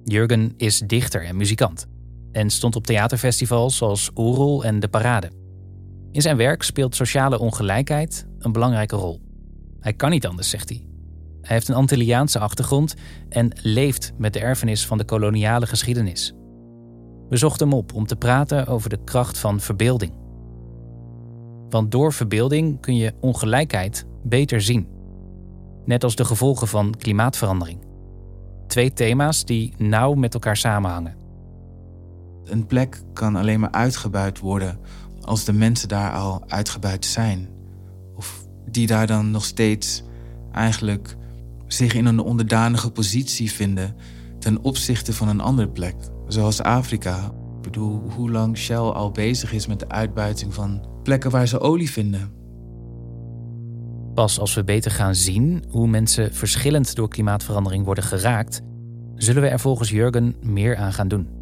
[0.04, 1.88] Jurgen is dichter en muzikant
[2.32, 5.32] en stond op theaterfestivals zoals Oerol en De Parade.
[6.12, 9.22] In zijn werk speelt sociale ongelijkheid een belangrijke rol.
[9.80, 10.88] Hij kan niet anders, zegt hij.
[11.42, 12.94] Hij heeft een Antilliaanse achtergrond
[13.30, 16.34] en leeft met de erfenis van de koloniale geschiedenis.
[17.30, 20.25] We zochten hem op om te praten over de kracht van verbeelding.
[21.70, 24.88] Want door verbeelding kun je ongelijkheid beter zien.
[25.86, 27.80] Net als de gevolgen van klimaatverandering.
[28.68, 31.16] Twee thema's die nauw met elkaar samenhangen.
[32.44, 34.80] Een plek kan alleen maar uitgebuit worden
[35.22, 37.50] als de mensen daar al uitgebuit zijn.
[38.16, 40.04] Of die daar dan nog steeds
[40.52, 41.16] eigenlijk
[41.68, 43.96] zich in een onderdanige positie vinden
[44.40, 45.96] ten opzichte van een andere plek,
[46.28, 47.32] zoals Afrika.
[47.66, 51.92] Bedoel, hoe lang Shell al bezig is met de uitbuiting van plekken waar ze olie
[51.92, 52.32] vinden.
[54.14, 58.62] Pas als we beter gaan zien hoe mensen verschillend door klimaatverandering worden geraakt,
[59.16, 61.36] zullen we er volgens Jurgen meer aan gaan doen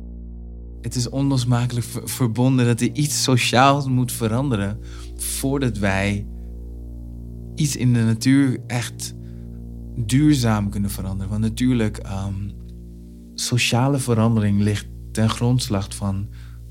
[0.83, 4.79] het is onlosmakelijk verbonden dat er iets sociaals moet veranderen
[5.15, 6.27] voordat wij
[7.55, 9.13] iets in de natuur echt
[9.95, 11.29] duurzaam kunnen veranderen.
[11.29, 12.51] Want natuurlijk, um,
[13.33, 16.29] sociale verandering ligt ten grondslag van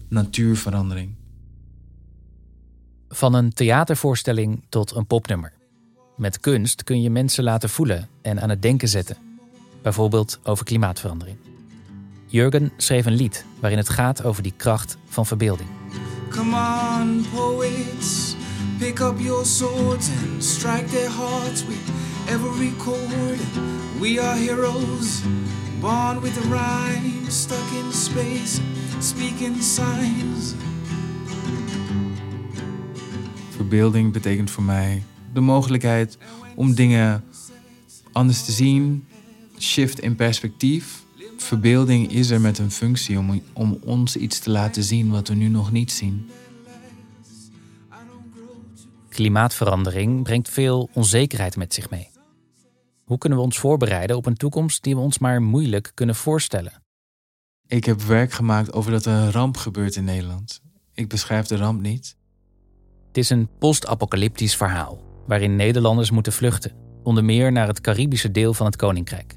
[0.08, 1.14] natuurverandering.
[3.08, 5.52] Van een theatervoorstelling tot een popnummer.
[6.16, 9.16] Met kunst kun je mensen laten voelen en aan het denken zetten.
[9.82, 11.36] Bijvoorbeeld over klimaatverandering.
[12.26, 15.68] Jurgen schreef een lied waarin het gaat over die kracht van verbeelding.
[16.28, 16.56] Come
[17.00, 18.36] on, poets,
[18.78, 21.90] pick up your swords and strike their hearts with
[22.28, 23.40] every chord.
[24.00, 25.20] We are heroes,
[25.82, 28.60] born with a rhyme, stuck in space,
[29.00, 30.54] speaking signs.
[33.50, 36.18] Verbeelding betekent voor mij de mogelijkheid
[36.54, 37.24] om dingen
[38.12, 39.04] anders te zien,
[39.58, 41.02] shift in perspectief
[41.42, 45.34] verbeelding is er met een functie om, om ons iets te laten zien wat we
[45.34, 46.30] nu nog niet zien.
[49.08, 52.11] Klimaatverandering brengt veel onzekerheid met zich mee.
[53.04, 56.82] Hoe kunnen we ons voorbereiden op een toekomst die we ons maar moeilijk kunnen voorstellen?
[57.66, 60.60] Ik heb werk gemaakt over dat er een ramp gebeurt in Nederland.
[60.94, 62.16] Ik beschrijf de ramp niet.
[63.06, 68.54] Het is een post-apocalyptisch verhaal waarin Nederlanders moeten vluchten, onder meer naar het Caribische deel
[68.54, 69.36] van het koninkrijk.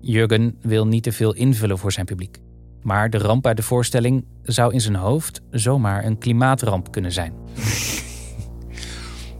[0.00, 2.38] Jurgen wil niet te veel invullen voor zijn publiek.
[2.82, 7.34] Maar de ramp uit de voorstelling zou in zijn hoofd zomaar een klimaatramp kunnen zijn.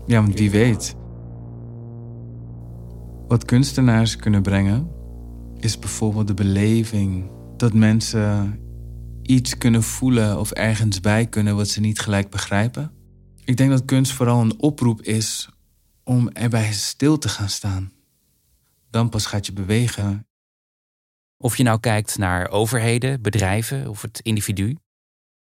[0.07, 0.97] Ja, want wie weet.
[3.31, 4.91] Wat kunstenaars kunnen brengen,
[5.57, 8.61] is bijvoorbeeld de beleving dat mensen
[9.23, 12.93] iets kunnen voelen of ergens bij kunnen wat ze niet gelijk begrijpen.
[13.45, 15.49] Ik denk dat kunst vooral een oproep is
[16.05, 17.93] om erbij stil te gaan staan.
[18.91, 20.27] Dan pas gaat je bewegen.
[21.37, 24.77] Of je nou kijkt naar overheden, bedrijven of het individu.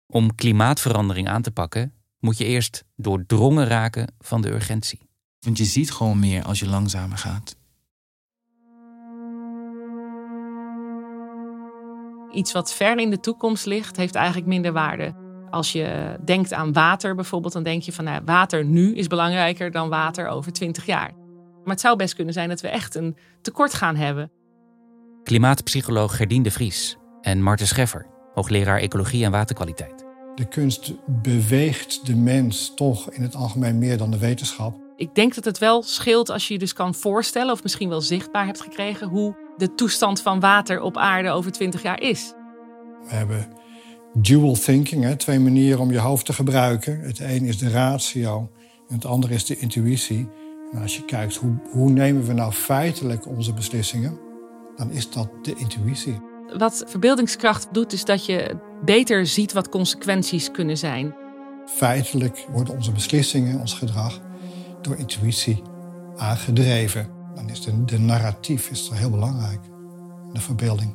[0.06, 5.08] Om klimaatverandering aan te pakken, moet je eerst doordrongen raken van de urgentie.
[5.40, 7.58] Want je ziet gewoon meer als je langzamer gaat.
[12.32, 15.14] Iets wat ver in de toekomst ligt, heeft eigenlijk minder waarde.
[15.50, 19.70] Als je denkt aan water bijvoorbeeld, dan denk je van nou, water nu is belangrijker
[19.70, 21.12] dan water over 20 jaar.
[21.64, 24.30] Maar het zou best kunnen zijn dat we echt een tekort gaan hebben.
[25.22, 30.04] Klimaatpsycholoog Gerdien de Vries en Marten Scheffer, hoogleraar ecologie en waterkwaliteit.
[30.34, 34.78] De kunst beweegt de mens toch in het algemeen meer dan de wetenschap.
[34.96, 38.00] Ik denk dat het wel scheelt als je je dus kan voorstellen, of misschien wel
[38.00, 42.32] zichtbaar hebt gekregen, hoe de toestand van water op aarde over 20 jaar is.
[43.08, 43.48] We hebben
[44.14, 47.00] dual thinking, hè, twee manieren om je hoofd te gebruiken.
[47.00, 48.50] Het een is de ratio
[48.88, 50.28] en het andere is de intuïtie.
[50.72, 54.18] En als je kijkt hoe, hoe nemen we nou feitelijk onze beslissingen,
[54.76, 56.20] dan is dat de intuïtie.
[56.56, 61.14] Wat verbeeldingskracht doet, is dat je beter ziet wat consequenties kunnen zijn.
[61.66, 64.20] Feitelijk worden onze beslissingen, ons gedrag,
[64.82, 65.62] door intuïtie
[66.16, 67.19] aangedreven.
[67.34, 69.60] Dan is de, de narratief is er heel belangrijk,
[70.32, 70.94] de verbeelding.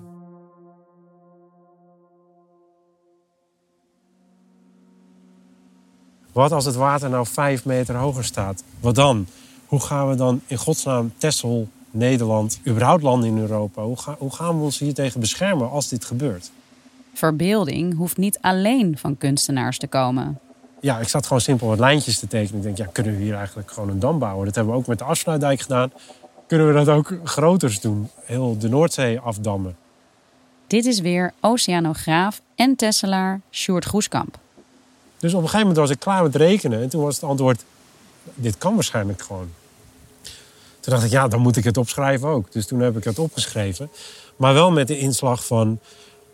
[6.32, 8.64] Wat als het water nou vijf meter hoger staat?
[8.80, 9.28] Wat dan?
[9.66, 13.84] Hoe gaan we dan in godsnaam Texel, Nederland, überhaupt landen in Europa...
[13.84, 16.52] Hoe, ga, hoe gaan we ons hier tegen beschermen als dit gebeurt?
[17.14, 20.40] Verbeelding hoeft niet alleen van kunstenaars te komen.
[20.80, 22.58] Ja, ik zat gewoon simpel wat lijntjes te tekenen.
[22.58, 24.46] Ik denk, ja, kunnen we hier eigenlijk gewoon een dam bouwen?
[24.46, 25.92] Dat hebben we ook met de afsluitdijk gedaan.
[26.48, 28.10] Kunnen we dat ook groters doen?
[28.24, 29.78] Heel de Noordzee afdammen.
[30.68, 34.38] Dit is weer oceanograaf en tesselaar Sjoerd Groeskamp.
[35.20, 36.82] Dus op een gegeven moment was ik klaar met rekenen.
[36.82, 37.64] En toen was het antwoord,
[38.34, 39.50] dit kan waarschijnlijk gewoon.
[40.80, 42.52] Toen dacht ik, ja, dan moet ik het opschrijven ook.
[42.52, 43.90] Dus toen heb ik het opgeschreven.
[44.36, 45.80] Maar wel met de inslag van,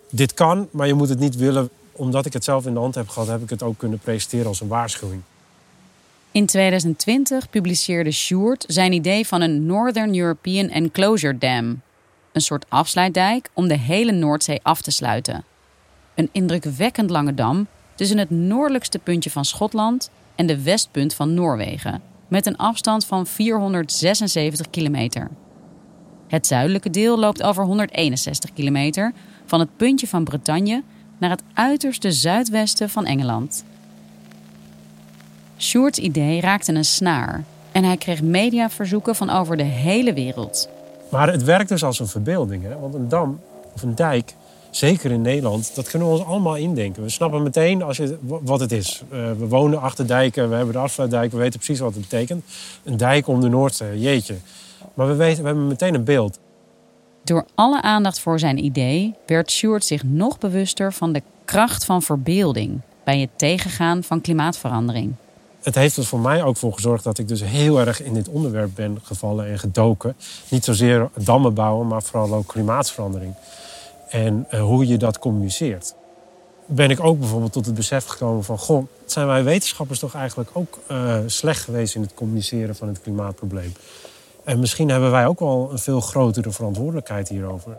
[0.10, 1.70] dit kan, maar je moet het niet willen.
[1.92, 4.48] Omdat ik het zelf in de hand heb gehad, heb ik het ook kunnen presenteren
[4.48, 5.22] als een waarschuwing.
[6.34, 11.82] In 2020 publiceerde Sjoerd zijn idee van een Northern European Enclosure Dam.
[12.32, 15.44] Een soort afsluitdijk om de hele Noordzee af te sluiten.
[16.16, 22.02] Een indrukwekkend lange dam tussen het noordelijkste puntje van Schotland en de westpunt van Noorwegen,
[22.28, 25.30] met een afstand van 476 kilometer.
[26.28, 29.14] Het zuidelijke deel loopt over 161 kilometer
[29.46, 30.84] van het puntje van Bretagne
[31.18, 33.64] naar het uiterste zuidwesten van Engeland.
[35.62, 40.70] Sjoerd's idee raakte een snaar en hij kreeg mediaverzoeken van over de hele wereld.
[41.10, 42.64] Maar het werkt dus als een verbeelding.
[42.64, 42.80] Hè?
[42.80, 43.40] Want een dam
[43.74, 44.34] of een dijk,
[44.70, 47.04] zeker in Nederland, dat kunnen we ons allemaal indenken.
[47.04, 49.04] We snappen meteen als je, wat het is.
[49.14, 52.44] Uh, we wonen achter dijken, we hebben de afsluitdijk, we weten precies wat het betekent.
[52.84, 54.36] Een dijk om de Noordzee, jeetje.
[54.94, 56.40] Maar we, weten, we hebben meteen een beeld.
[57.24, 62.02] Door alle aandacht voor zijn idee werd Sjoerd zich nog bewuster van de kracht van
[62.02, 65.14] verbeelding bij het tegengaan van klimaatverandering.
[65.62, 68.28] Het heeft er voor mij ook voor gezorgd dat ik dus heel erg in dit
[68.28, 70.16] onderwerp ben gevallen en gedoken.
[70.50, 73.34] Niet zozeer dammen bouwen, maar vooral ook klimaatverandering.
[74.10, 75.94] En uh, hoe je dat communiceert.
[76.66, 78.58] Ben ik ook bijvoorbeeld tot het besef gekomen van...
[78.58, 81.96] goh, zijn wij wetenschappers toch eigenlijk ook uh, slecht geweest...
[81.96, 83.74] in het communiceren van het klimaatprobleem.
[84.44, 87.78] En misschien hebben wij ook wel een veel grotere verantwoordelijkheid hierover.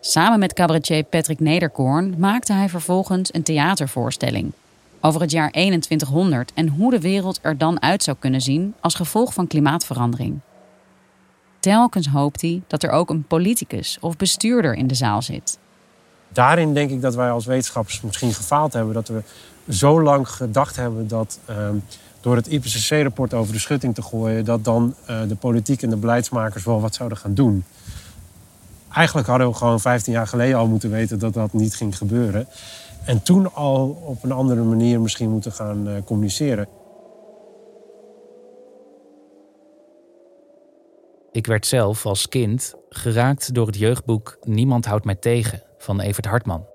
[0.00, 4.52] Samen met cabaretier Patrick Nederkoorn maakte hij vervolgens een theatervoorstelling...
[5.00, 8.74] over het jaar 2100 en hoe de wereld er dan uit zou kunnen zien...
[8.80, 10.38] als gevolg van klimaatverandering.
[11.60, 15.58] Telkens hoopt hij dat er ook een politicus of bestuurder in de zaal zit
[16.36, 18.94] daarin denk ik dat wij als wetenschappers misschien gefaald hebben.
[18.94, 19.22] Dat we
[19.68, 21.56] zo lang gedacht hebben dat uh,
[22.20, 25.96] door het IPCC-rapport over de schutting te gooien, dat dan uh, de politiek en de
[25.96, 27.64] beleidsmakers wel wat zouden gaan doen.
[28.92, 32.46] Eigenlijk hadden we gewoon 15 jaar geleden al moeten weten dat dat niet ging gebeuren.
[33.06, 36.68] En toen al op een andere manier misschien moeten gaan uh, communiceren.
[41.32, 46.26] Ik werd zelf als kind geraakt door het jeugdboek Niemand houdt mij tegen van Evert
[46.26, 46.66] Hartman.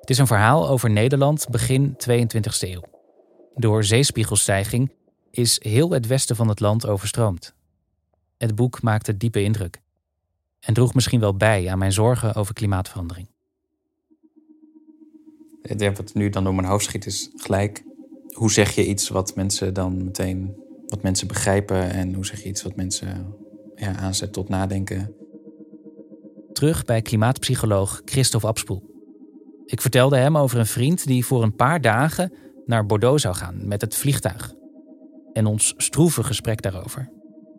[0.00, 2.82] Het is een verhaal over Nederland begin 22e eeuw.
[3.54, 4.92] Door zeespiegelstijging
[5.30, 7.54] is heel het westen van het land overstroomd.
[8.38, 9.80] Het boek maakte diepe indruk
[10.60, 13.28] en droeg misschien wel bij aan mijn zorgen over klimaatverandering.
[15.62, 17.82] Wat nu dan door mijn hoofd schiet is gelijk.
[18.32, 20.54] Hoe zeg je iets wat mensen dan meteen
[20.86, 23.34] wat mensen begrijpen en hoe zeg je iets wat mensen
[23.74, 25.14] ja, aanzet tot nadenken?
[26.52, 28.90] Terug bij klimaatpsycholoog Christophe Abspoel.
[29.66, 32.32] Ik vertelde hem over een vriend die voor een paar dagen
[32.66, 34.54] naar Bordeaux zou gaan met het vliegtuig.
[35.32, 37.10] En ons stroeve gesprek daarover.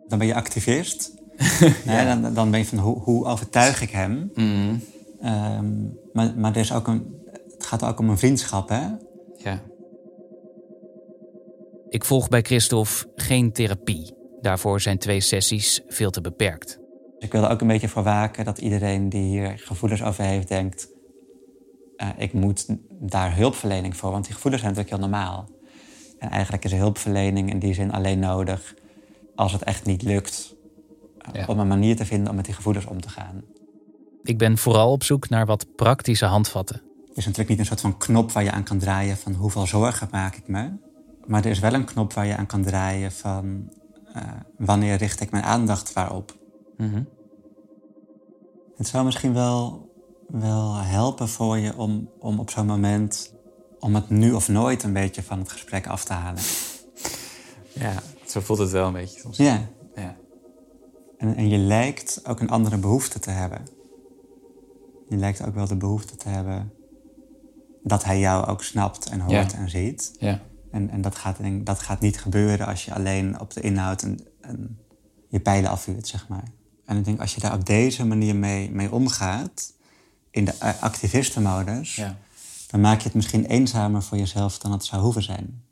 [0.08, 1.14] Dan ben je activist.
[1.84, 4.30] nee, dan, dan ben je van hoe, hoe overtuig ik hem.
[4.34, 4.80] Mm.
[5.20, 5.72] Ehm,
[6.12, 7.23] maar, maar er is ook een,
[7.64, 8.86] het gaat ook om een vriendschap, hè?
[9.36, 9.62] Ja.
[11.88, 14.14] Ik volg bij Christophe geen therapie.
[14.40, 16.78] Daarvoor zijn twee sessies veel te beperkt.
[17.18, 20.48] Ik wil er ook een beetje voor waken dat iedereen die hier gevoelens over heeft
[20.48, 20.92] denkt...
[21.96, 25.48] Uh, ik moet daar hulpverlening voor, want die gevoelens zijn natuurlijk heel normaal.
[26.18, 28.74] En eigenlijk is hulpverlening in die zin alleen nodig
[29.34, 30.54] als het echt niet lukt...
[31.28, 31.46] Uh, Ja.
[31.46, 33.42] om een manier te vinden om met die gevoelens om te gaan.
[34.22, 36.82] Ik ben vooral op zoek naar wat praktische handvatten.
[37.14, 40.08] Is natuurlijk niet een soort van knop waar je aan kan draaien van hoeveel zorgen
[40.10, 40.70] maak ik me.
[41.26, 43.72] Maar er is wel een knop waar je aan kan draaien van
[44.14, 44.22] eh,
[44.58, 46.36] wanneer richt ik mijn aandacht waarop.
[46.76, 47.02] Mhm.
[48.76, 49.90] Het zou misschien wel,
[50.28, 53.34] wel helpen voor je om, om op zo'n moment,
[53.78, 56.42] om het nu of nooit een beetje van het gesprek af te halen.
[57.72, 57.94] Ja,
[58.26, 59.36] zo voelt het wel een beetje soms.
[59.36, 59.68] Ja.
[59.94, 60.16] Ja.
[61.18, 63.62] En, en je lijkt ook een andere behoefte te hebben.
[65.08, 66.72] Je lijkt ook wel de behoefte te hebben
[67.86, 69.58] dat hij jou ook snapt en hoort Ja.
[69.58, 70.16] en ziet.
[70.18, 70.40] Ja.
[70.70, 74.02] En, en dat, gaat, denk dat gaat niet gebeuren als je alleen op de inhoud
[74.02, 74.78] en, en
[75.28, 76.44] je pijlen afvuurt, zeg maar.
[76.84, 79.72] En ik denk, als je daar op deze manier mee, mee omgaat,
[80.30, 82.18] in de activistenmodus, Ja.
[82.70, 85.62] dan maak je het misschien eenzamer voor jezelf dan het zou hoeven zijn.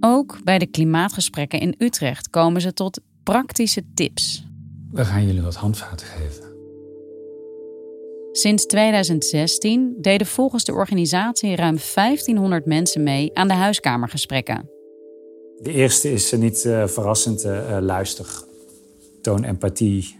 [0.00, 4.46] Ook bij de klimaatgesprekken in Utrecht komen ze tot praktische tips.
[4.90, 6.47] We gaan jullie wat handvaten geven.
[8.32, 14.70] Sinds 2016 deden volgens de organisatie ruim 1500 mensen mee aan de huiskamergesprekken.
[15.62, 18.44] De eerste is eh, niet eh, verrassend, eh, luister.
[19.22, 20.16] Toon empathie,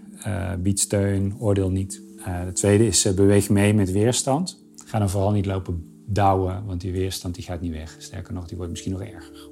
[0.58, 2.02] bied steun, oordeel niet.
[2.46, 4.64] De tweede is beweeg mee met weerstand.
[4.84, 7.96] Ga dan vooral niet lopen douwen, want die weerstand die gaat niet weg.
[7.98, 9.48] Sterker nog, die wordt misschien nog erger.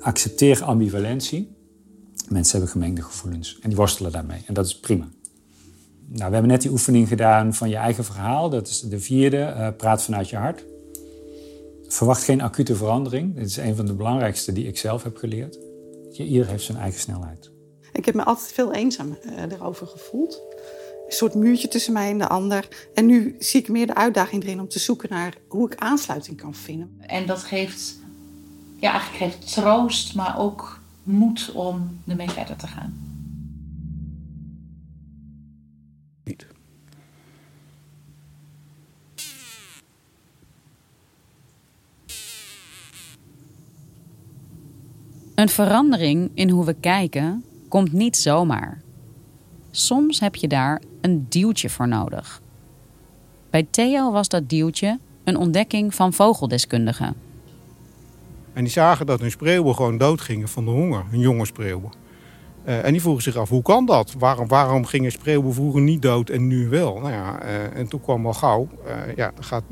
[0.00, 1.56] Accepteer ambivalentie.
[2.28, 4.42] Mensen hebben gemengde gevoelens en die worstelen daarmee.
[4.46, 5.08] En dat is prima.
[6.08, 8.50] Nou, we hebben net die oefening gedaan van je eigen verhaal.
[8.50, 9.38] Dat is de vierde.
[9.42, 10.64] eh, praat vanuit je hart.
[11.88, 13.34] Verwacht geen acute verandering.
[13.34, 15.58] Dit is een van de belangrijkste die ik zelf heb geleerd.
[16.10, 17.50] Je- Ieder heeft zijn eigen snelheid.
[17.92, 20.40] Ik heb me altijd veel eenzaam eh, erover gevoeld.
[21.06, 22.88] Een soort muurtje tussen mij en de ander.
[22.94, 26.36] En nu zie ik meer de uitdaging erin om te zoeken naar hoe ik aansluiting
[26.36, 26.96] kan vinden.
[27.00, 27.96] En dat geeft,
[28.80, 33.05] ja, eigenlijk geeft troost, maar ook moed om ermee verder te gaan.
[45.36, 48.82] Een verandering in hoe we kijken komt niet zomaar.
[49.70, 52.40] Soms heb je daar een duwtje voor nodig.
[53.50, 57.14] Bij Theo was dat duwtje een ontdekking van vogeldeskundigen.
[58.52, 61.90] En die zagen dat hun spreeuwen gewoon doodgingen van de honger, hun jonge spreeuwen.
[62.64, 64.14] Eh, en die vroegen zich af, hoe kan dat?
[64.18, 66.98] Waarom, waarom gingen spreeuwen vroeger niet dood en nu wel?
[66.98, 69.64] Nou ja, eh, en toen kwam al gauw, eh, ja, er gaat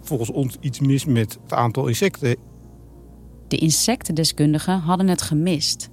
[0.00, 2.36] volgens ons iets mis met het aantal insecten.
[3.48, 5.90] De insectendeskundigen hadden het gemist.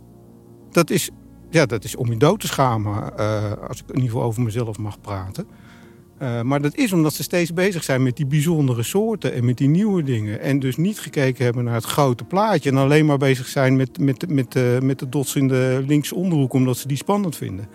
[0.71, 1.09] Dat is,
[1.49, 4.41] ja, dat is om je dood te schamen, eh, als ik in ieder geval over
[4.41, 5.47] mezelf mag praten.
[6.17, 9.57] Eh, maar dat is omdat ze steeds bezig zijn met die bijzondere soorten en met
[9.57, 10.41] die nieuwe dingen.
[10.41, 12.69] En dus niet gekeken hebben naar het grote plaatje.
[12.69, 16.15] En alleen maar bezig zijn met, met, met, eh, met de dots in de linkse
[16.15, 17.67] onderhoek, omdat ze die spannend vinden.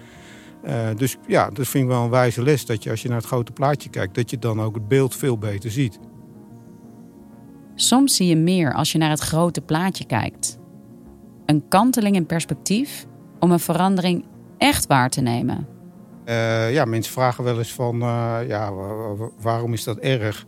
[0.97, 2.67] Dus ja, dat vind ik wel een wijze les.
[2.67, 5.17] Dat je als je naar het grote plaatje kijkt, dat je dan ook het beeld
[5.17, 5.99] veel beter ziet.
[7.81, 10.59] Soms zie je meer als je naar het grote plaatje kijkt.
[11.47, 13.07] Een kanteling in perspectief
[13.39, 14.25] om een verandering
[14.59, 15.67] echt waar te nemen.
[16.25, 20.47] Eh, ja, mensen vragen wel eens van, eh, ja, wa- wa- waarom is dat erg?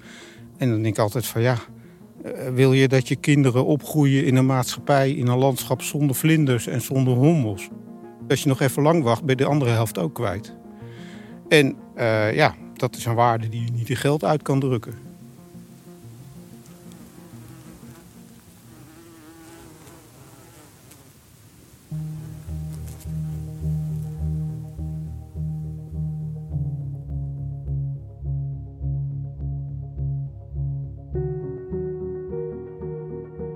[0.56, 1.56] En dan denk ik altijd van, ja,
[2.24, 6.66] eh, wil je dat je kinderen opgroeien in een maatschappij, in een landschap zonder vlinders
[6.66, 7.68] en zonder hommels?
[8.28, 10.56] Als je nog even lang wacht, ben je de andere helft ook kwijt.
[11.48, 11.76] En
[12.34, 15.01] ja, dat is een waarde die je niet in geld uit kan drukken.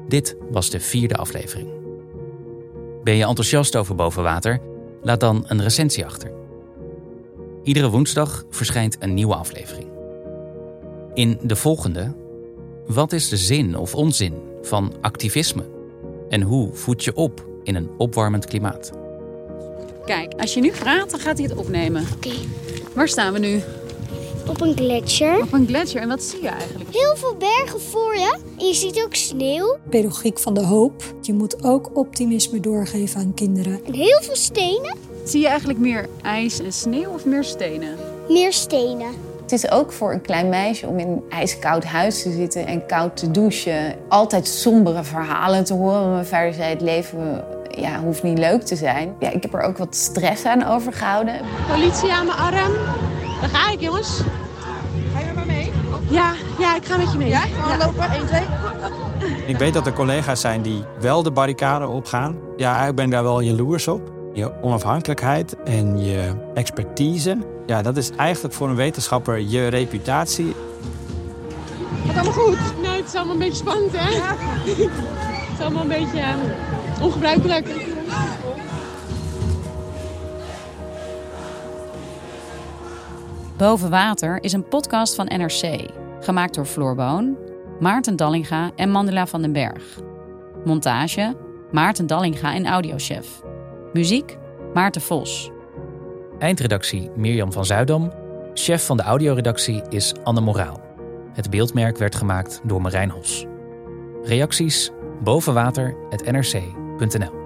[0.09, 1.69] Dit was de vierde aflevering.
[3.05, 4.61] Ben je enthousiast over bovenwater?
[5.03, 6.33] Laat dan een recensie achter.
[7.63, 9.89] Iedere woensdag verschijnt een nieuwe aflevering.
[11.15, 12.15] In de volgende.
[12.87, 15.65] Wat is de zin of onzin van activisme?
[16.29, 18.93] En hoe voed je op in een opwarmend klimaat?
[20.05, 22.05] Kijk, als je nu praat, dan gaat hij het opnemen.
[22.15, 22.35] Oké.
[22.95, 23.63] Waar staan we nu?
[24.49, 25.43] Op een gletsjer.
[25.43, 26.03] Op een gletsjer.
[26.03, 26.91] En wat zie je eigenlijk?
[26.93, 28.37] Heel veel bergen voor je.
[28.59, 29.77] En je ziet ook sneeuw.
[29.89, 31.03] Pedagogiek van de hoop.
[31.21, 33.81] Je moet ook optimisme doorgeven aan kinderen.
[33.85, 34.97] En heel veel stenen.
[35.25, 37.97] Zie je eigenlijk meer ijs en sneeuw of meer stenen?
[38.29, 39.09] Meer stenen.
[39.43, 42.87] Het is ook voor een klein meisje om in een ijskoud huis te zitten en
[42.87, 43.95] koud te douchen.
[44.09, 46.11] Altijd sombere verhalen te horen.
[46.11, 49.15] Mijn vader zei het leven ja, hoeft niet leuk te zijn.
[49.19, 51.41] Ja, ik heb er ook wat stress aan overgehouden.
[51.69, 52.73] Politie aan mijn arm.
[53.41, 54.21] Daar ga ik, jongens.
[56.09, 57.29] Ja, ja, ik ga met je mee.
[57.29, 57.41] Ja?
[57.41, 58.11] Gaan lopen?
[58.11, 58.43] 1, 2.
[59.47, 62.39] Ik weet dat er collega's zijn die wel de barricade opgaan.
[62.57, 64.13] Ja, eigenlijk ben ik daar wel jaloers op.
[64.33, 67.39] Je onafhankelijkheid en je expertise.
[67.67, 70.55] Ja, dat is eigenlijk voor een wetenschapper je reputatie.
[72.07, 72.59] Gaat allemaal goed?
[72.83, 74.09] Nee, het is allemaal een beetje spannend, hè?
[74.09, 74.35] Ja.
[74.67, 77.69] het is allemaal een beetje uh, ongebruikelijk.
[83.57, 85.91] Boven Water is een podcast van NRC.
[86.21, 87.37] Gemaakt door Floor Boon,
[87.81, 90.01] Maarten Dallinga en Mandela van den Berg.
[90.65, 91.37] Montage
[91.73, 93.43] Maarten Dallinga en audiochef.
[93.93, 94.39] Muziek
[94.75, 95.51] Maarten Vos.
[96.39, 98.13] Eindredactie Mirjam van Zuidam.
[98.55, 100.81] Chef van de audioredactie is Anne Moraal.
[101.33, 103.47] Het beeldmerk werd gemaakt door Marijn Hos.
[104.23, 104.91] Reacties
[105.23, 107.46] bovenwater.nrc.nl